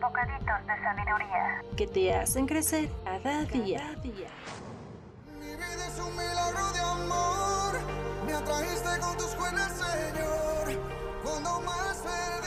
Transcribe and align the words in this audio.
Bocaditos 0.00 0.66
de 0.66 0.82
sabiduría. 0.82 1.62
que 1.76 1.86
te 1.86 2.14
hacen 2.14 2.46
crecer 2.46 2.88
cada 3.04 3.44
día. 3.44 3.94
Mi 4.02 5.46
vida 5.46 5.86
es 5.88 5.98
un 5.98 6.12
milagro 6.16 6.72
de 6.72 6.80
amor. 6.80 7.80
Me 8.26 8.32
atrajiste 8.34 9.00
con 9.00 9.16
tus 9.16 9.36
buenas, 9.36 9.72
Señor. 9.72 10.80
Cuando 11.24 11.60
más 11.60 11.98
perdido 11.98 12.45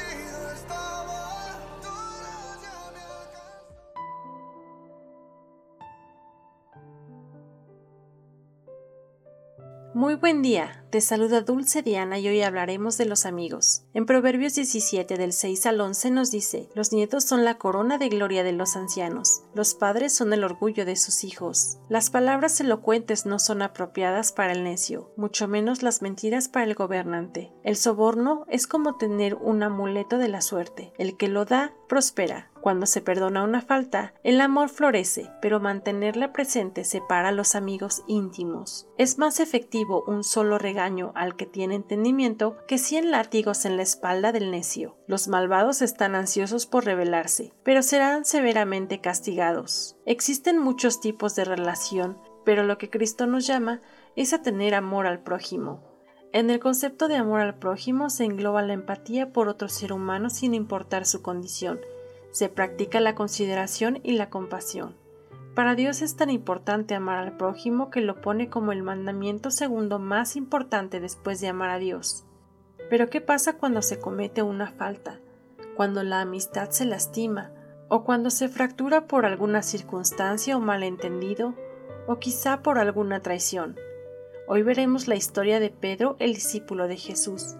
Muy 9.95 10.13
buen 10.13 10.43
día, 10.43 10.85
te 10.91 11.01
saluda 11.01 11.41
Dulce 11.41 11.81
Diana 11.81 12.19
y 12.19 12.27
hoy 12.27 12.43
hablaremos 12.43 12.99
de 12.99 13.05
los 13.05 13.25
amigos. 13.25 13.85
En 13.95 14.05
Proverbios 14.05 14.53
17 14.53 15.17
del 15.17 15.33
6 15.33 15.65
al 15.65 15.81
11 15.81 16.11
nos 16.11 16.29
dice, 16.29 16.69
los 16.75 16.93
nietos 16.93 17.23
son 17.23 17.43
la 17.43 17.57
corona 17.57 17.97
de 17.97 18.09
gloria 18.09 18.43
de 18.43 18.51
los 18.51 18.75
ancianos, 18.75 19.41
los 19.55 19.73
padres 19.73 20.13
son 20.13 20.31
el 20.31 20.43
orgullo 20.43 20.85
de 20.85 20.95
sus 20.95 21.23
hijos. 21.23 21.79
Las 21.89 22.11
palabras 22.11 22.61
elocuentes 22.61 23.25
no 23.25 23.39
son 23.39 23.63
apropiadas 23.63 24.31
para 24.31 24.51
el 24.51 24.63
necio, 24.63 25.11
mucho 25.17 25.47
menos 25.47 25.81
las 25.81 26.03
mentiras 26.03 26.49
para 26.49 26.65
el 26.65 26.75
gobernante. 26.75 27.51
El 27.63 27.75
soborno 27.75 28.45
es 28.47 28.67
como 28.67 28.95
tener 28.97 29.33
un 29.33 29.63
amuleto 29.63 30.19
de 30.19 30.27
la 30.27 30.41
suerte, 30.41 30.93
el 30.99 31.17
que 31.17 31.29
lo 31.29 31.45
da 31.45 31.73
prospera. 31.87 32.48
Cuando 32.61 32.85
se 32.85 33.01
perdona 33.01 33.43
una 33.43 33.61
falta, 33.61 34.13
el 34.23 34.41
amor 34.41 34.69
florece, 34.69 35.31
pero 35.41 35.59
mantenerla 35.59 36.33
presente 36.33 36.83
separa 36.83 37.29
a 37.29 37.31
los 37.31 37.55
amigos 37.55 38.03
íntimos. 38.07 38.87
Es 38.97 39.17
más 39.17 39.39
efectivo 39.39 40.03
un 40.07 40.23
solo 40.23 40.57
regaño 40.57 41.11
al 41.15 41.35
que 41.35 41.45
tiene 41.45 41.75
entendimiento 41.75 42.57
que 42.67 42.77
cien 42.77 43.11
látigos 43.11 43.63
en 43.65 43.77
la 43.77 43.83
espalda 43.83 44.31
del 44.31 44.51
necio. 44.51 44.97
Los 45.07 45.27
malvados 45.27 45.81
están 45.81 46.15
ansiosos 46.15 46.65
por 46.65 46.83
rebelarse, 46.85 47.53
pero 47.63 47.81
serán 47.81 48.25
severamente 48.25 48.99
castigados. 48.99 49.95
Existen 50.05 50.57
muchos 50.57 50.99
tipos 50.99 51.35
de 51.35 51.45
relación, 51.45 52.17
pero 52.43 52.63
lo 52.63 52.77
que 52.77 52.89
Cristo 52.89 53.25
nos 53.25 53.47
llama 53.47 53.79
es 54.15 54.33
a 54.33 54.41
tener 54.41 54.75
amor 54.75 55.07
al 55.07 55.23
prójimo. 55.23 55.81
En 56.31 56.49
el 56.49 56.59
concepto 56.59 57.07
de 57.07 57.15
amor 57.15 57.41
al 57.41 57.57
prójimo 57.57 58.09
se 58.09 58.25
engloba 58.25 58.61
la 58.61 58.73
empatía 58.73 59.33
por 59.33 59.47
otro 59.47 59.67
ser 59.67 59.93
humano 59.93 60.29
sin 60.29 60.53
importar 60.53 61.05
su 61.05 61.23
condición, 61.23 61.79
se 62.31 62.49
practica 62.49 62.99
la 62.99 63.15
consideración 63.15 63.99
y 64.03 64.13
la 64.13 64.29
compasión. 64.29 64.95
Para 65.55 65.75
Dios 65.75 66.01
es 66.01 66.15
tan 66.15 66.29
importante 66.29 66.95
amar 66.95 67.17
al 67.17 67.35
prójimo 67.35 67.89
que 67.89 68.01
lo 68.01 68.21
pone 68.21 68.49
como 68.49 68.71
el 68.71 68.83
mandamiento 68.83 69.51
segundo 69.51 69.99
más 69.99 70.35
importante 70.35 70.99
después 70.99 71.41
de 71.41 71.49
amar 71.49 71.69
a 71.69 71.79
Dios. 71.79 72.25
Pero 72.89 73.09
¿qué 73.09 73.19
pasa 73.19 73.57
cuando 73.57 73.81
se 73.81 73.99
comete 73.99 74.41
una 74.41 74.71
falta? 74.71 75.19
Cuando 75.75 76.03
la 76.03 76.21
amistad 76.21 76.69
se 76.69 76.85
lastima, 76.85 77.51
o 77.89 78.03
cuando 78.03 78.29
se 78.29 78.47
fractura 78.47 79.07
por 79.07 79.25
alguna 79.25 79.63
circunstancia 79.63 80.55
o 80.55 80.59
malentendido, 80.59 81.55
o 82.07 82.19
quizá 82.19 82.61
por 82.61 82.79
alguna 82.79 83.21
traición. 83.21 83.75
Hoy 84.47 84.63
veremos 84.63 85.07
la 85.07 85.15
historia 85.15 85.59
de 85.59 85.69
Pedro, 85.69 86.15
el 86.19 86.33
discípulo 86.33 86.87
de 86.87 86.97
Jesús. 86.97 87.55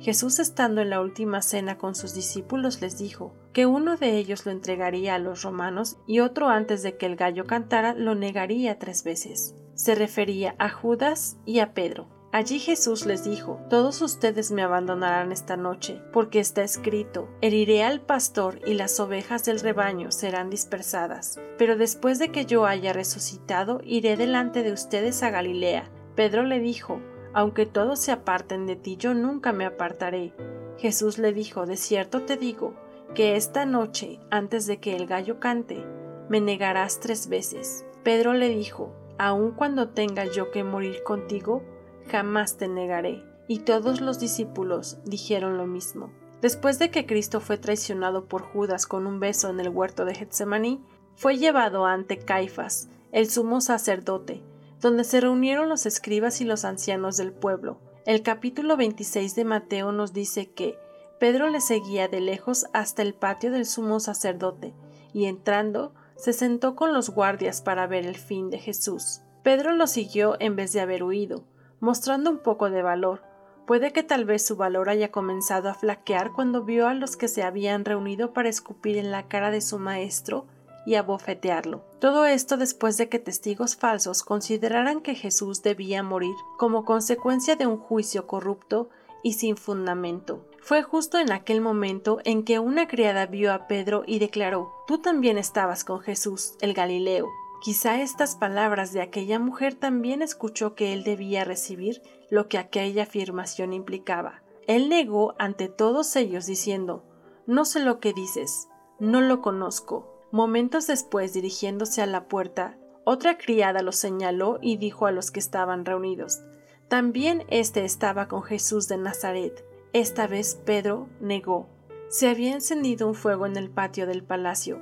Jesús 0.00 0.38
estando 0.38 0.80
en 0.80 0.88
la 0.88 1.02
última 1.02 1.42
cena 1.42 1.76
con 1.76 1.94
sus 1.94 2.14
discípulos 2.14 2.80
les 2.80 2.96
dijo 2.96 3.34
que 3.52 3.66
uno 3.66 3.98
de 3.98 4.16
ellos 4.16 4.46
lo 4.46 4.52
entregaría 4.52 5.14
a 5.14 5.18
los 5.18 5.42
romanos 5.42 5.98
y 6.06 6.20
otro 6.20 6.48
antes 6.48 6.82
de 6.82 6.96
que 6.96 7.04
el 7.04 7.16
gallo 7.16 7.46
cantara 7.46 7.94
lo 7.94 8.14
negaría 8.14 8.78
tres 8.78 9.04
veces. 9.04 9.54
Se 9.74 9.94
refería 9.94 10.54
a 10.58 10.70
Judas 10.70 11.36
y 11.44 11.58
a 11.58 11.74
Pedro. 11.74 12.08
Allí 12.32 12.60
Jesús 12.60 13.06
les 13.06 13.24
dijo, 13.24 13.60
Todos 13.68 14.00
ustedes 14.00 14.52
me 14.52 14.62
abandonarán 14.62 15.32
esta 15.32 15.56
noche, 15.56 16.00
porque 16.12 16.38
está 16.38 16.62
escrito, 16.62 17.28
heriré 17.40 17.82
al 17.82 18.00
pastor 18.00 18.60
y 18.64 18.74
las 18.74 19.00
ovejas 19.00 19.44
del 19.44 19.60
rebaño 19.60 20.12
serán 20.12 20.48
dispersadas. 20.48 21.40
Pero 21.58 21.76
después 21.76 22.20
de 22.20 22.30
que 22.30 22.46
yo 22.46 22.66
haya 22.66 22.92
resucitado, 22.92 23.80
iré 23.84 24.16
delante 24.16 24.62
de 24.62 24.72
ustedes 24.72 25.22
a 25.24 25.30
Galilea. 25.30 25.90
Pedro 26.14 26.44
le 26.44 26.60
dijo, 26.60 27.00
aunque 27.32 27.66
todos 27.66 27.98
se 27.98 28.12
aparten 28.12 28.66
de 28.66 28.76
ti, 28.76 28.96
yo 28.96 29.14
nunca 29.14 29.52
me 29.52 29.64
apartaré. 29.64 30.32
Jesús 30.78 31.18
le 31.18 31.32
dijo, 31.32 31.66
De 31.66 31.76
cierto 31.76 32.22
te 32.22 32.36
digo, 32.36 32.74
que 33.14 33.36
esta 33.36 33.66
noche, 33.66 34.20
antes 34.30 34.66
de 34.66 34.78
que 34.78 34.96
el 34.96 35.06
gallo 35.06 35.40
cante, 35.40 35.84
me 36.28 36.40
negarás 36.40 37.00
tres 37.00 37.28
veces. 37.28 37.84
Pedro 38.02 38.32
le 38.34 38.48
dijo, 38.48 38.92
Aun 39.18 39.52
cuando 39.52 39.90
tenga 39.90 40.24
yo 40.24 40.50
que 40.50 40.64
morir 40.64 41.02
contigo, 41.02 41.62
jamás 42.10 42.56
te 42.56 42.68
negaré. 42.68 43.22
Y 43.48 43.60
todos 43.60 44.00
los 44.00 44.18
discípulos 44.18 44.98
dijeron 45.04 45.58
lo 45.58 45.66
mismo. 45.66 46.10
Después 46.40 46.78
de 46.78 46.90
que 46.90 47.04
Cristo 47.04 47.40
fue 47.40 47.58
traicionado 47.58 48.24
por 48.26 48.42
Judas 48.42 48.86
con 48.86 49.06
un 49.06 49.20
beso 49.20 49.50
en 49.50 49.60
el 49.60 49.68
huerto 49.68 50.04
de 50.04 50.14
Getsemaní, 50.14 50.82
fue 51.16 51.36
llevado 51.36 51.84
ante 51.84 52.16
Caifás, 52.16 52.88
el 53.12 53.28
sumo 53.28 53.60
sacerdote, 53.60 54.42
donde 54.80 55.04
se 55.04 55.20
reunieron 55.20 55.68
los 55.68 55.86
escribas 55.86 56.40
y 56.40 56.44
los 56.44 56.64
ancianos 56.64 57.16
del 57.16 57.32
pueblo. 57.32 57.78
El 58.06 58.22
capítulo 58.22 58.76
26 58.76 59.34
de 59.34 59.44
Mateo 59.44 59.92
nos 59.92 60.12
dice 60.12 60.50
que 60.50 60.78
Pedro 61.18 61.50
le 61.50 61.60
seguía 61.60 62.08
de 62.08 62.20
lejos 62.20 62.66
hasta 62.72 63.02
el 63.02 63.12
patio 63.12 63.50
del 63.50 63.66
sumo 63.66 64.00
sacerdote, 64.00 64.72
y 65.12 65.26
entrando, 65.26 65.92
se 66.16 66.32
sentó 66.32 66.76
con 66.76 66.94
los 66.94 67.10
guardias 67.10 67.60
para 67.60 67.86
ver 67.86 68.06
el 68.06 68.16
fin 68.16 68.48
de 68.48 68.58
Jesús. 68.58 69.20
Pedro 69.42 69.72
lo 69.72 69.86
siguió 69.86 70.36
en 70.40 70.56
vez 70.56 70.72
de 70.72 70.80
haber 70.80 71.02
huido, 71.02 71.44
mostrando 71.78 72.30
un 72.30 72.38
poco 72.38 72.70
de 72.70 72.82
valor. 72.82 73.22
Puede 73.66 73.92
que 73.92 74.02
tal 74.02 74.24
vez 74.24 74.44
su 74.44 74.56
valor 74.56 74.88
haya 74.88 75.10
comenzado 75.10 75.68
a 75.68 75.74
flaquear 75.74 76.32
cuando 76.32 76.64
vio 76.64 76.88
a 76.88 76.94
los 76.94 77.16
que 77.16 77.28
se 77.28 77.42
habían 77.42 77.84
reunido 77.84 78.32
para 78.32 78.48
escupir 78.48 78.96
en 78.96 79.10
la 79.10 79.28
cara 79.28 79.50
de 79.50 79.60
su 79.60 79.78
maestro 79.78 80.46
y 80.86 80.94
abofetearlo. 80.94 81.84
Todo 81.98 82.26
esto 82.26 82.56
después 82.56 82.96
de 82.96 83.08
que 83.08 83.18
testigos 83.18 83.76
falsos 83.76 84.22
consideraran 84.22 85.00
que 85.00 85.14
Jesús 85.14 85.62
debía 85.62 86.02
morir 86.02 86.34
como 86.58 86.84
consecuencia 86.84 87.56
de 87.56 87.66
un 87.66 87.78
juicio 87.78 88.26
corrupto 88.26 88.88
y 89.22 89.34
sin 89.34 89.56
fundamento. 89.56 90.46
Fue 90.62 90.82
justo 90.82 91.18
en 91.18 91.32
aquel 91.32 91.60
momento 91.60 92.18
en 92.24 92.44
que 92.44 92.58
una 92.58 92.86
criada 92.86 93.26
vio 93.26 93.52
a 93.52 93.66
Pedro 93.66 94.02
y 94.06 94.18
declaró 94.18 94.72
Tú 94.86 94.98
también 94.98 95.38
estabas 95.38 95.84
con 95.84 96.00
Jesús, 96.00 96.54
el 96.60 96.74
Galileo. 96.74 97.28
Quizá 97.62 98.00
estas 98.00 98.36
palabras 98.36 98.92
de 98.92 99.02
aquella 99.02 99.38
mujer 99.38 99.74
también 99.74 100.22
escuchó 100.22 100.74
que 100.74 100.94
él 100.94 101.04
debía 101.04 101.44
recibir 101.44 102.02
lo 102.30 102.48
que 102.48 102.58
aquella 102.58 103.02
afirmación 103.02 103.72
implicaba. 103.72 104.42
Él 104.66 104.88
negó 104.88 105.34
ante 105.38 105.68
todos 105.68 106.14
ellos 106.16 106.46
diciendo 106.46 107.04
No 107.46 107.64
sé 107.64 107.80
lo 107.80 108.00
que 108.00 108.12
dices, 108.12 108.68
no 108.98 109.20
lo 109.20 109.42
conozco. 109.42 110.09
Momentos 110.32 110.86
después, 110.86 111.32
dirigiéndose 111.32 112.02
a 112.02 112.06
la 112.06 112.28
puerta, 112.28 112.76
otra 113.04 113.36
criada 113.36 113.82
lo 113.82 113.90
señaló 113.90 114.58
y 114.62 114.76
dijo 114.76 115.06
a 115.06 115.10
los 115.10 115.32
que 115.32 115.40
estaban 115.40 115.84
reunidos 115.84 116.42
También 116.86 117.44
éste 117.48 117.84
estaba 117.84 118.28
con 118.28 118.44
Jesús 118.44 118.86
de 118.86 118.96
Nazaret. 118.96 119.64
Esta 119.92 120.28
vez 120.28 120.54
Pedro 120.64 121.08
negó. 121.20 121.68
Se 122.08 122.28
había 122.28 122.52
encendido 122.52 123.08
un 123.08 123.14
fuego 123.14 123.46
en 123.46 123.56
el 123.56 123.70
patio 123.70 124.06
del 124.06 124.22
palacio. 124.22 124.80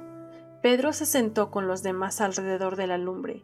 Pedro 0.60 0.92
se 0.92 1.06
sentó 1.06 1.50
con 1.50 1.66
los 1.66 1.82
demás 1.82 2.20
alrededor 2.20 2.76
de 2.76 2.86
la 2.86 2.98
lumbre. 2.98 3.42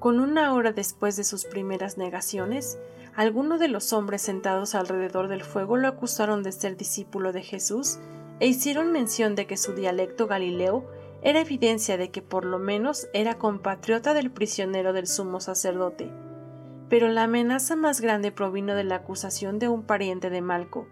Con 0.00 0.18
una 0.18 0.52
hora 0.52 0.72
después 0.72 1.14
de 1.16 1.22
sus 1.22 1.44
primeras 1.44 1.96
negaciones, 1.96 2.78
algunos 3.14 3.60
de 3.60 3.68
los 3.68 3.92
hombres 3.92 4.22
sentados 4.22 4.74
alrededor 4.74 5.28
del 5.28 5.42
fuego 5.42 5.76
lo 5.76 5.86
acusaron 5.86 6.42
de 6.42 6.50
ser 6.50 6.76
discípulo 6.76 7.32
de 7.32 7.42
Jesús 7.42 7.98
e 8.40 8.48
hicieron 8.48 8.90
mención 8.90 9.36
de 9.36 9.46
que 9.46 9.56
su 9.56 9.74
dialecto 9.74 10.26
galileo 10.26 10.84
era 11.26 11.40
evidencia 11.40 11.96
de 11.96 12.12
que 12.12 12.22
por 12.22 12.44
lo 12.44 12.60
menos 12.60 13.08
era 13.12 13.36
compatriota 13.36 14.14
del 14.14 14.30
prisionero 14.30 14.92
del 14.92 15.08
sumo 15.08 15.40
sacerdote. 15.40 16.08
Pero 16.88 17.08
la 17.08 17.24
amenaza 17.24 17.74
más 17.74 18.00
grande 18.00 18.30
provino 18.30 18.76
de 18.76 18.84
la 18.84 18.94
acusación 18.94 19.58
de 19.58 19.66
un 19.66 19.82
pariente 19.82 20.30
de 20.30 20.40
Malco, 20.40 20.86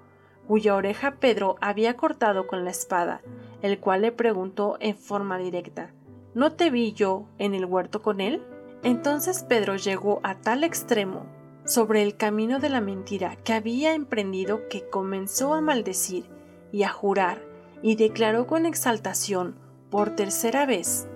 cuya 0.48 0.74
oreja 0.74 1.20
Pedro 1.20 1.54
había 1.60 1.96
cortado 1.96 2.48
con 2.48 2.64
la 2.64 2.72
espada, 2.72 3.20
el 3.62 3.78
cual 3.78 4.02
le 4.02 4.10
preguntó 4.10 4.76
en 4.80 4.96
forma 4.96 5.38
directa 5.38 5.92
¿No 6.34 6.50
te 6.54 6.68
vi 6.68 6.92
yo 6.94 7.28
en 7.38 7.54
el 7.54 7.64
huerto 7.64 8.02
con 8.02 8.20
él? 8.20 8.42
Entonces 8.82 9.44
Pedro 9.44 9.76
llegó 9.76 10.18
a 10.24 10.34
tal 10.40 10.64
extremo 10.64 11.26
sobre 11.64 12.02
el 12.02 12.16
camino 12.16 12.58
de 12.58 12.70
la 12.70 12.80
mentira 12.80 13.36
que 13.36 13.52
había 13.52 13.94
emprendido 13.94 14.68
que 14.68 14.90
comenzó 14.90 15.54
a 15.54 15.60
maldecir 15.60 16.28
y 16.72 16.82
a 16.82 16.88
jurar 16.88 17.40
y 17.82 17.94
declaró 17.94 18.48
con 18.48 18.66
exaltación 18.66 19.62
por 19.94 20.16
tercera 20.16 20.66
vez 20.66 21.06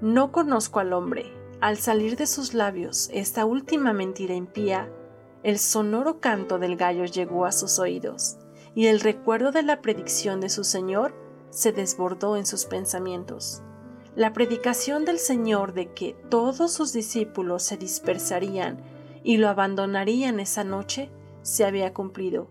No 0.00 0.30
conozco 0.30 0.78
al 0.78 0.92
hombre. 0.92 1.32
Al 1.60 1.78
salir 1.78 2.14
de 2.14 2.28
sus 2.28 2.54
labios 2.54 3.10
esta 3.12 3.44
última 3.44 3.92
mentira 3.92 4.36
impía, 4.36 4.88
el 5.42 5.58
sonoro 5.58 6.20
canto 6.20 6.60
del 6.60 6.76
gallo 6.76 7.06
llegó 7.06 7.44
a 7.44 7.50
sus 7.50 7.80
oídos, 7.80 8.38
y 8.76 8.86
el 8.86 9.00
recuerdo 9.00 9.50
de 9.50 9.64
la 9.64 9.82
predicción 9.82 10.38
de 10.38 10.48
su 10.48 10.62
Señor 10.62 11.12
se 11.50 11.72
desbordó 11.72 12.36
en 12.36 12.46
sus 12.46 12.66
pensamientos. 12.66 13.62
La 14.14 14.32
predicación 14.32 15.04
del 15.04 15.18
Señor 15.18 15.72
de 15.72 15.92
que 15.92 16.14
todos 16.28 16.72
sus 16.72 16.92
discípulos 16.92 17.64
se 17.64 17.78
dispersarían 17.78 18.80
y 19.24 19.38
lo 19.38 19.48
abandonarían 19.48 20.38
esa 20.38 20.62
noche 20.62 21.10
se 21.42 21.64
había 21.64 21.92
cumplido. 21.92 22.48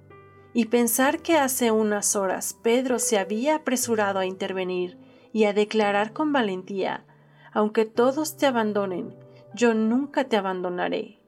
Y 0.51 0.65
pensar 0.65 1.21
que 1.21 1.37
hace 1.37 1.71
unas 1.71 2.17
horas 2.17 2.57
Pedro 2.63 2.99
se 2.99 3.17
había 3.17 3.55
apresurado 3.55 4.19
a 4.19 4.25
intervenir 4.25 4.97
y 5.31 5.45
a 5.45 5.53
declarar 5.53 6.13
con 6.13 6.33
valentía, 6.33 7.05
aunque 7.51 7.85
todos 7.85 8.37
te 8.37 8.45
abandonen, 8.45 9.15
yo 9.53 9.73
nunca 9.73 10.25
te 10.25 10.37
abandonaré. 10.37 11.19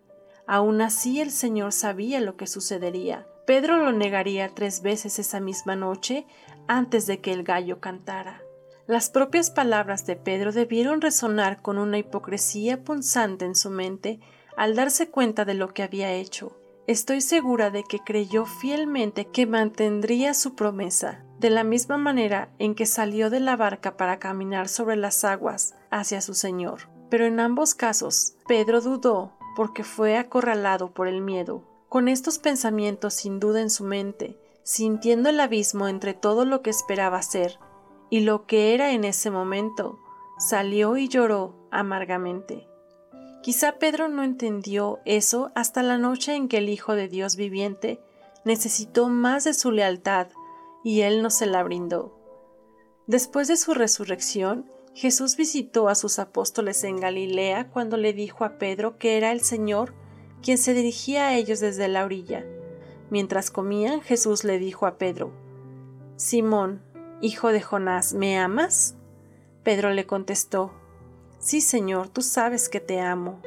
Aun 0.48 0.82
así 0.82 1.22
el 1.22 1.32
Señor 1.32 1.72
sabía 1.72 2.20
lo 2.20 2.36
que 2.36 2.48
sucedería. 2.48 3.28
Pedro 3.46 3.78
lo 3.78 3.92
negaría 3.92 4.54
tres 4.54 4.82
veces 4.82 5.20
esa 5.20 5.40
misma 5.40 5.76
noche 5.76 6.26
antes 6.68 7.08
de 7.08 7.20
que 7.20 7.34
el 7.34 7.44
gallo 7.44 7.80
cantara. 7.80 8.42
Las 8.88 9.10
propias 9.10 9.52
palabras 9.52 10.06
de 10.06 10.16
Pedro 10.16 10.52
debieron 10.52 11.02
resonar 11.02 11.62
con 11.62 11.78
una 11.78 11.98
hipocresía 11.98 12.84
punzante 12.84 13.46
en 13.46 13.56
su 13.56 13.70
mente 13.70 14.20
al 14.58 14.76
darse 14.76 15.10
cuenta 15.10 15.46
de 15.46 15.54
lo 15.54 15.74
que 15.74 15.84
había 15.84 16.12
hecho. 16.12 16.58
Estoy 16.88 17.22
segura 17.22 17.70
de 17.70 17.84
que 17.84 18.00
creyó 18.00 18.46
fielmente 18.46 19.26
que 19.26 19.46
mantendría 19.46 20.34
su 20.34 20.56
promesa, 20.56 21.24
de 21.42 21.50
la 21.50 21.64
misma 21.64 21.98
manera 21.98 22.50
en 22.60 22.76
que 22.76 22.86
salió 22.86 23.32
de 23.32 23.40
la 23.40 23.56
barca 23.56 23.98
para 23.98 24.20
caminar 24.20 24.68
sobre 24.68 24.96
las 24.96 25.24
aguas 25.24 25.74
hacia 25.90 26.22
su 26.22 26.36
Señor. 26.36 26.82
Pero 27.10 27.26
en 27.26 27.40
ambos 27.40 27.74
casos, 27.74 28.36
Pedro 28.48 28.80
dudó 28.80 29.34
porque 29.56 29.84
fue 29.84 30.18
acorralado 30.18 30.92
por 30.92 31.08
el 31.08 31.20
miedo. 31.20 31.64
Con 31.90 32.08
estos 32.08 32.38
pensamientos 32.38 33.16
sin 33.16 33.40
duda 33.40 33.60
en 33.60 33.72
su 33.72 33.84
mente, 33.84 34.38
sintiendo 34.62 35.30
el 35.30 35.40
abismo 35.40 35.88
entre 35.88 36.14
todo 36.14 36.46
lo 36.46 36.62
que 36.62 36.70
esperaba 36.70 37.24
ser 37.24 37.58
y 38.12 38.20
lo 38.20 38.46
que 38.46 38.76
era 38.76 38.92
en 38.92 39.04
ese 39.04 39.32
momento, 39.32 39.98
salió 40.38 40.96
y 40.96 41.08
lloró 41.08 41.56
amargamente. 41.72 42.68
Quizá 43.42 43.80
Pedro 43.80 44.10
no 44.10 44.24
entendió 44.24 45.00
eso 45.06 45.52
hasta 45.56 45.82
la 45.82 45.98
noche 45.98 46.36
en 46.36 46.48
que 46.48 46.60
el 46.60 46.70
Hijo 46.70 46.94
de 46.94 47.08
Dios 47.08 47.36
viviente 47.36 48.00
necesitó 48.46 49.10
más 49.10 49.44
de 49.44 49.56
su 49.56 49.72
lealtad 49.72 50.28
y 50.84 51.02
él 51.02 51.22
no 51.22 51.30
se 51.30 51.46
la 51.46 51.64
brindó. 51.64 52.18
Después 53.08 53.48
de 53.48 53.58
su 53.58 53.74
resurrección, 53.74 54.72
Jesús 54.94 55.38
visitó 55.38 55.90
a 55.90 55.96
sus 55.96 56.20
apóstoles 56.20 56.84
en 56.84 56.98
Galilea 56.98 57.70
cuando 57.70 57.98
le 57.98 58.14
dijo 58.14 58.44
a 58.44 58.58
Pedro 58.58 58.98
que 58.98 59.18
era 59.18 59.32
el 59.32 59.42
Señor 59.42 59.94
quien 60.42 60.58
se 60.58 60.74
dirigía 60.74 61.28
a 61.28 61.36
ellos 61.36 61.60
desde 61.60 61.88
la 61.88 62.04
orilla. 62.04 62.46
Mientras 63.10 63.52
comían, 63.52 64.02
Jesús 64.02 64.44
le 64.44 64.58
dijo 64.60 64.88
a 64.88 64.98
Pedro, 64.98 65.32
Simón, 66.16 66.82
hijo 67.22 67.50
de 67.50 67.62
Jonás, 67.62 68.14
¿me 68.14 68.38
amas? 68.40 68.96
Pedro 69.64 69.92
le 69.92 70.06
contestó, 70.06 70.72
Sí, 71.40 71.60
Señor, 71.60 72.10
tú 72.10 72.22
sabes 72.22 72.70
que 72.70 72.80
te 72.80 73.02
amo. 73.02 73.42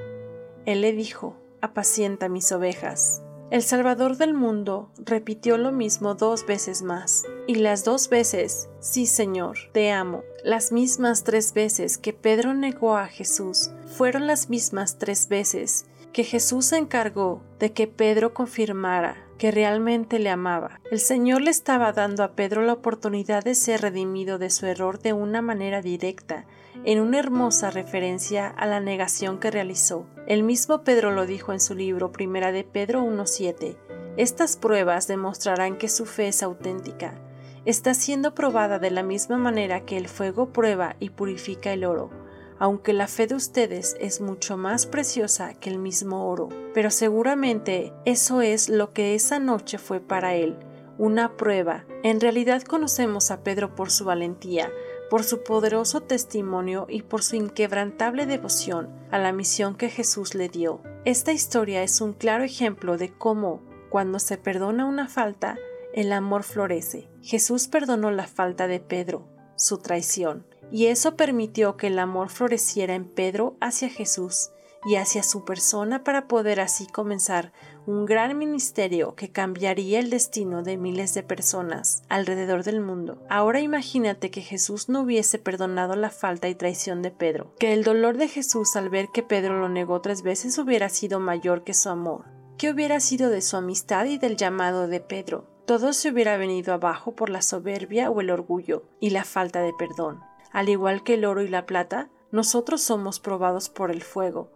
Él 0.67 0.81
le 0.81 0.93
dijo, 0.93 1.37
apacienta 1.61 2.29
mis 2.29 2.51
ovejas. 2.51 3.24
El 3.51 3.63
Salvador 3.63 4.17
del 4.17 4.35
mundo 4.35 4.91
repitió 4.99 5.59
lo 5.59 5.71
mismo 5.71 6.15
dos 6.15 6.47
veces 6.47 6.83
más, 6.83 7.25
y 7.47 7.57
las 7.57 7.85
dos 7.85 8.09
veces, 8.09 8.69
sí 8.81 9.07
Señor, 9.07 9.59
te 9.73 9.93
amo, 9.93 10.23
las 10.43 10.73
mismas 10.73 11.25
tres 11.25 11.53
veces 11.53 11.99
que 11.99 12.13
Pedro 12.13 12.55
negó 12.55 12.97
a 12.97 13.07
Jesús, 13.07 13.71
fueron 13.87 14.27
las 14.27 14.49
mismas 14.49 14.99
tres 14.99 15.29
veces 15.29 15.87
que 16.13 16.25
Jesús 16.25 16.67
se 16.67 16.77
encargó 16.79 17.43
de 17.59 17.73
que 17.73 17.87
Pedro 17.87 18.35
confirmara 18.35 19.17
que 19.37 19.51
realmente 19.51 20.19
le 20.19 20.31
amaba. 20.31 20.81
El 20.91 21.01
Señor 21.01 21.43
le 21.43 21.51
estaba 21.51 21.93
dando 21.93 22.23
a 22.23 22.33
Pedro 22.33 22.63
la 22.63 22.73
oportunidad 22.73 23.43
de 23.43 23.55
ser 23.55 23.83
redimido 23.83 24.39
de 24.39 24.49
su 24.51 24.67
error 24.67 25.01
de 25.01 25.13
una 25.13 25.43
manera 25.43 25.83
directa, 25.83 26.47
en 26.85 27.01
una 27.01 27.19
hermosa 27.19 27.71
referencia 27.71 28.49
a 28.49 28.67
la 28.67 28.81
negación 28.81 29.39
que 29.39 29.51
realizó. 29.51 30.07
El 30.27 30.43
mismo 30.43 30.83
Pedro 30.83 31.11
lo 31.11 31.27
dijo 31.27 31.53
en 31.53 31.61
su 31.61 31.75
libro 31.75 32.13
Primera 32.13 32.53
de 32.53 32.65
Pedro 32.65 33.03
1.7. 33.03 33.77
Estas 34.17 34.57
pruebas 34.57 35.09
demostrarán 35.09 35.77
que 35.77 35.89
su 35.89 36.07
fe 36.07 36.29
es 36.29 36.43
auténtica. 36.43 37.15
Está 37.65 37.95
siendo 37.95 38.35
probada 38.35 38.79
de 38.79 38.91
la 38.91 39.03
misma 39.03 39.39
manera 39.39 39.85
que 39.85 39.97
el 39.97 40.09
fuego 40.09 40.53
prueba 40.53 40.97
y 41.01 41.11
purifica 41.11 41.73
el 41.73 41.85
oro 41.85 42.11
aunque 42.59 42.93
la 42.93 43.09
fe 43.09 43.27
de 43.27 43.35
ustedes 43.35 43.97
es 44.01 44.21
mucho 44.21 44.57
más 44.57 44.87
preciosa 44.87 45.55
que 45.55 45.71
el 45.71 45.79
mismo 45.79 46.29
oro. 46.29 46.49
Pero 46.73 46.91
seguramente 46.91 47.93
eso 48.05 48.41
es 48.41 48.69
lo 48.69 48.93
que 48.93 49.15
esa 49.15 49.39
noche 49.39 49.79
fue 49.79 50.01
para 50.01 50.35
él, 50.35 50.57
una 50.99 51.37
prueba. 51.37 51.85
En 52.03 52.21
realidad 52.21 52.63
conocemos 52.63 53.31
a 53.31 53.43
Pedro 53.43 53.75
por 53.75 53.91
su 53.91 54.05
valentía, 54.05 54.71
por 55.15 55.23
su 55.23 55.45
poderoso 55.45 56.01
testimonio 56.01 56.87
y 56.89 57.03
por 57.03 57.23
su 57.23 57.37
inquebrantable 57.37 58.27
devoción 58.27 58.91
a 59.13 59.19
la 59.19 59.31
misión 59.31 59.77
que 59.77 59.89
Jesús 59.89 60.35
le 60.35 60.49
dio. 60.49 60.83
Esta 61.05 61.31
historia 61.33 61.85
es 61.85 62.01
un 62.01 62.15
claro 62.15 62.43
ejemplo 62.43 62.99
de 62.99 63.13
cómo, 63.13 63.63
cuando 63.91 64.19
se 64.19 64.39
perdona 64.39 64.87
una 64.87 65.07
falta, 65.07 65.57
el 65.95 66.13
amor 66.13 66.43
florece. 66.43 67.09
Jesús 67.23 67.69
perdonó 67.69 68.11
la 68.11 68.27
falta 68.27 68.67
de 68.67 68.81
Pedro, 68.81 69.29
su 69.55 69.79
traición, 69.79 70.49
y 70.73 70.87
eso 70.87 71.15
permitió 71.15 71.77
que 71.77 71.87
el 71.87 72.01
amor 72.01 72.29
floreciera 72.29 72.97
en 72.97 73.05
Pedro 73.05 73.57
hacia 73.61 73.89
Jesús 73.91 74.51
y 74.85 74.97
hacia 74.97 75.23
su 75.23 75.45
persona 75.45 76.03
para 76.03 76.27
poder 76.27 76.59
así 76.59 76.89
comenzar 76.89 77.53
un 77.87 78.07
gran 78.07 78.39
ministerio 78.39 79.15
que 79.15 79.31
cambiaría 79.31 79.99
el 79.99 80.11
destino 80.11 80.63
de 80.63 80.77
miles 80.77 81.13
de 81.15 81.23
personas 81.23 82.03
alrededor 82.09 82.65
del 82.65 82.81
mundo. 82.81 83.19
Ahora 83.29 83.61
imagínate 83.61 84.31
que 84.31 84.41
Jesús 84.41 84.89
no 84.89 85.03
hubiese 85.03 85.39
perdonado 85.39 85.95
la 85.95 86.11
falta 86.11 86.49
y 86.49 86.55
traición 86.55 87.03
de 87.03 87.11
Pedro, 87.11 87.55
que 87.59 87.73
el 87.73 87.85
dolor 87.85 88.17
de 88.17 88.29
Jesús 88.29 88.77
al 88.77 88.89
ver 88.89 89.09
que 89.13 89.23
Pedro 89.23 89.61
lo 89.61 89.69
negó 89.69 90.01
tres 90.01 90.23
veces 90.23 90.59
hubiera 90.59 90.89
sido 90.89 91.21
mayor 91.21 91.65
que 91.65 91.75
su 91.75 91.91
amor. 91.91 92.25
¿Qué 92.57 92.71
hubiera 92.71 93.01
sido 93.01 93.31
de 93.31 93.43
su 93.43 93.57
amistad 93.57 94.07
y 94.07 94.19
del 94.19 94.37
llamado 94.37 94.87
de 94.87 95.01
Pedro? 95.01 95.47
Todo 95.67 95.93
se 95.93 96.11
hubiera 96.11 96.37
venido 96.37 96.73
abajo 96.73 97.15
por 97.15 97.31
la 97.31 97.43
soberbia 97.43 98.11
o 98.11 98.21
el 98.21 98.31
orgullo 98.31 98.85
y 99.01 99.11
la 99.11 99.25
falta 99.25 99.61
de 99.61 99.73
perdón. 99.79 100.21
Al 100.53 100.69
igual 100.69 101.03
que 101.03 101.15
el 101.15 101.25
oro 101.25 101.43
y 101.43 101.49
la 101.49 101.67
plata, 101.67 102.11
nosotros 102.31 102.81
somos 102.81 103.19
probados 103.19 103.69
por 103.69 103.91
el 103.91 104.03
fuego. 104.03 104.53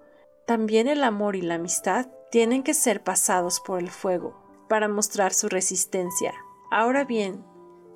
También 0.47 0.87
el 0.87 1.03
amor 1.03 1.35
y 1.35 1.43
la 1.43 1.57
amistad 1.57 2.09
tienen 2.31 2.63
que 2.63 2.75
ser 2.75 3.03
pasados 3.03 3.61
por 3.61 3.81
el 3.81 3.91
fuego 3.91 4.67
para 4.69 4.89
mostrar 4.89 5.33
su 5.33 5.49
resistencia. 5.49 6.35
Ahora 6.71 7.05
bien, 7.05 7.45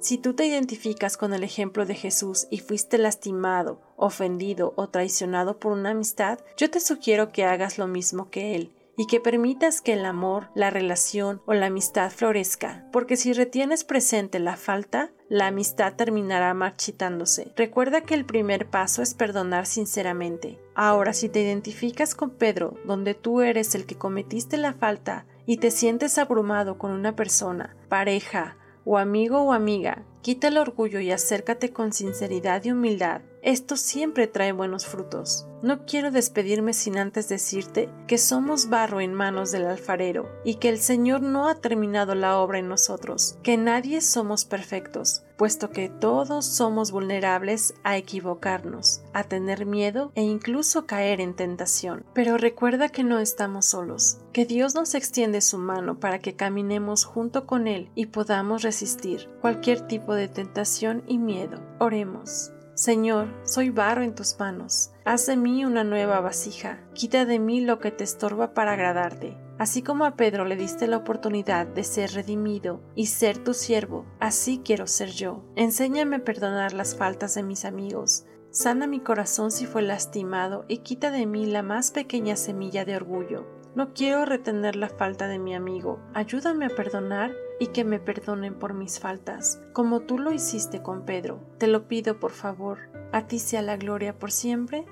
si 0.01 0.19
tú 0.19 0.35
te 0.35 0.47
identificas 0.47 1.17
con 1.17 1.33
el 1.33 1.45
ejemplo 1.45 1.87
de 1.87 1.95
Jesús 1.95 2.49
y 2.51 2.59
fuiste 2.59 2.99
lastimado, 2.99 3.81
ofendido 3.97 4.73
o 4.77 4.89
traicionado 4.89 5.59
por 5.59 5.73
una 5.73 5.91
amistad, 5.91 6.41
yo 6.57 6.71
te 6.71 6.81
sugiero 6.81 7.31
que 7.31 7.45
hagas 7.45 7.79
lo 7.79 7.87
mismo 7.87 8.31
que 8.31 8.57
Él 8.57 8.73
y 8.97 9.07
que 9.07 9.21
permitas 9.21 9.81
que 9.81 9.95
el 9.95 10.05
amor, 10.05 10.49
la 10.55 10.71
relación 10.71 11.41
o 11.47 11.55
la 11.55 11.67
amistad 11.67 12.11
florezca, 12.11 12.87
porque 12.93 13.17
si 13.17 13.33
retienes 13.33 13.85
presente 13.85 14.39
la 14.39 14.57
falta, 14.57 15.13
la 15.29 15.47
amistad 15.47 15.95
terminará 15.95 16.53
marchitándose. 16.55 17.53
Recuerda 17.57 18.03
que 18.03 18.15
el 18.15 18.27
primer 18.27 18.69
paso 18.69 19.03
es 19.03 19.15
perdonar 19.15 19.67
sinceramente. 19.67 20.59
Ahora, 20.75 21.15
si 21.15 21.29
te 21.29 21.41
identificas 21.41 22.15
con 22.15 22.31
Pedro, 22.31 22.79
donde 22.85 23.15
tú 23.15 23.41
eres 23.41 23.75
el 23.75 23.87
que 23.87 23.97
cometiste 23.97 24.59
la 24.59 24.75
falta 24.75 25.27
y 25.47 25.57
te 25.57 25.71
sientes 25.71 26.19
abrumado 26.19 26.79
con 26.79 26.91
una 26.91 27.17
persona, 27.17 27.77
pareja, 27.89 28.57
o 28.85 28.99
amigo 28.99 29.41
o 29.43 29.53
amiga, 29.53 30.05
quita 30.23 30.49
el 30.49 30.59
orgullo 30.59 31.01
y 31.01 31.13
acércate 31.13 31.73
con 31.73 31.93
sinceridad 31.93 32.65
y 32.65 32.73
humildad 32.73 33.23
Esto 33.43 33.77
siempre 33.77 34.29
trae 34.29 34.53
buenos 34.53 34.87
frutos. 34.87 35.49
No 35.63 35.85
quiero 35.85 36.13
despedirme 36.13 36.75
sin 36.75 36.97
antes 36.97 37.29
decirte 37.29 37.89
que 38.07 38.17
somos 38.17 38.69
barro 38.69 39.01
en 39.01 39.15
manos 39.15 39.51
del 39.51 39.67
alfarero 39.67 40.29
y 40.45 40.57
que 40.57 40.69
el 40.69 40.79
Señor 40.79 41.23
no 41.23 41.49
ha 41.49 41.57
terminado 41.57 42.15
la 42.15 42.39
obra 42.39 42.61
en 42.61 42.69
nosotros, 42.69 43.37
que 43.43 43.57
nadie 43.57 44.01
somos 44.01 44.45
perfectos, 44.45 45.25
puesto 45.37 45.71
que 45.71 45.89
todos 45.89 46.47
somos 46.47 46.93
vulnerables 46.93 47.75
a 47.83 47.97
equivocarnos, 47.97 49.03
a 49.13 49.25
tener 49.25 49.67
miedo 49.67 50.13
e 50.15 50.23
incluso 50.23 50.87
caer 50.87 51.21
en 51.21 51.35
tentación. 51.35 52.05
Pero 52.15 52.39
recuerda 52.39 52.91
que 52.91 53.03
no 53.03 53.19
estamos 53.19 53.67
solos, 53.67 54.19
que 54.33 54.47
Dios 54.47 54.77
nos 54.77 54.95
extiende 54.95 55.41
su 55.41 55.59
mano 55.59 55.99
para 55.99 56.21
que 56.21 56.37
caminemos 56.37 57.05
junto 57.05 57.45
con 57.45 57.67
Él 57.67 57.91
y 57.97 58.07
podamos 58.07 58.63
resistir 58.63 59.29
cualquier 59.41 59.81
tipo 59.81 60.15
de 60.15 60.29
tentación 60.29 61.03
y 61.09 61.19
miedo. 61.19 61.61
Oremos. 61.81 62.53
Señor, 62.83 63.29
soy 63.45 63.71
barro 63.71 64.03
en 64.03 64.13
tus 64.13 64.41
manos. 64.41 64.91
Haz 65.05 65.27
de 65.27 65.37
mí 65.37 65.65
una 65.65 65.85
nueva 65.85 66.19
vasija. 66.19 66.81
Quita 66.95 67.25
de 67.25 67.39
mí 67.39 67.61
lo 67.61 67.79
que 67.79 67.93
te 67.93 68.03
estorba 68.03 68.55
para 68.55 68.73
agradarte. 68.73 69.39
Así 69.57 69.83
como 69.83 70.05
a 70.05 70.17
Pedro 70.17 70.45
le 70.45 70.57
diste 70.57 70.89
la 70.89 70.97
oportunidad 70.97 71.65
de 71.65 71.85
ser 71.85 72.11
redimido 72.11 72.81
y 72.97 73.07
ser 73.07 73.39
tu 73.39 73.55
siervo, 73.55 74.05
así 74.19 74.63
quiero 74.65 74.89
ser 74.89 75.11
yo. 75.11 75.45
Enséñame 75.55 76.17
a 76.17 76.25
perdonar 76.25 76.73
las 76.73 76.97
faltas 76.97 77.37
de 77.37 77.45
mis 77.45 77.65
amigos. 77.65 78.25
Sana 78.51 78.89
mi 78.89 78.99
corazón 78.99 79.53
si 79.53 79.65
fue 79.65 79.83
lastimado 79.83 80.65
y 80.67 80.79
quita 80.79 81.13
de 81.13 81.25
mí 81.25 81.47
la 81.47 81.63
más 81.63 81.93
pequeña 81.93 82.35
semilla 82.35 82.85
de 82.85 82.97
orgullo. 82.97 83.47
No 83.77 83.95
quiero 83.95 84.25
retener 84.25 84.75
la 84.75 84.89
falta 84.89 85.29
de 85.29 85.39
mi 85.39 85.55
amigo. 85.55 86.01
Ayúdame 86.15 86.67
a 86.67 86.71
perdonar 86.71 87.31
y 87.63 87.69
que 87.69 87.85
me 87.85 88.01
perdonen 88.01 88.55
por 88.55 88.75
mis 88.75 88.99
faltas, 88.99 89.63
como 89.73 90.01
tú 90.01 90.19
lo 90.19 90.33
hiciste 90.33 90.83
con 90.83 91.05
Pedro. 91.05 91.39
Te 91.59 91.69
lo 91.69 91.87
pido 91.87 92.19
por 92.19 92.33
favor. 92.33 92.91
A 93.13 93.29
ti 93.29 93.39
sea 93.39 93.63
la 93.63 93.77
gloria 93.77 94.19
por 94.19 94.33
siempre. 94.33 94.85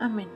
Amén. 0.00 0.30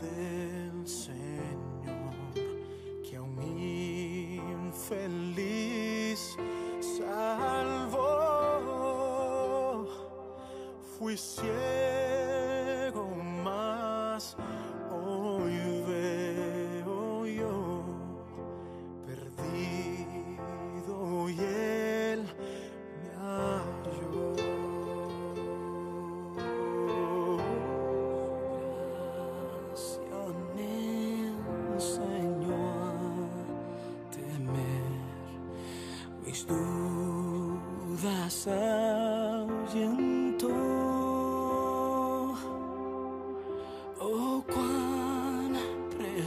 Del 0.00 0.39
Yeah. 11.20 11.69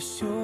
все 0.03 0.42